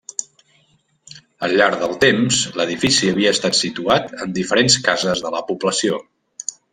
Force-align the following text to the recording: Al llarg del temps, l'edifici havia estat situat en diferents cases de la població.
Al 1.47 1.53
llarg 1.59 1.83
del 1.83 1.91
temps, 2.05 2.39
l'edifici 2.61 3.11
havia 3.11 3.33
estat 3.37 3.57
situat 3.59 4.09
en 4.25 4.33
diferents 4.39 4.79
cases 4.89 5.23
de 5.27 5.33
la 5.39 5.43
població. 5.51 6.01